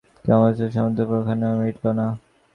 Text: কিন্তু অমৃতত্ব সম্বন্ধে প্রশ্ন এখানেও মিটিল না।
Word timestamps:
কিন্তু 0.15 0.31
অমৃতত্ব 0.35 0.73
সম্বন্ধে 0.75 1.03
প্রশ্ন 1.03 1.21
এখানেও 1.23 1.59
মিটিল 1.61 1.85
না। 1.99 2.05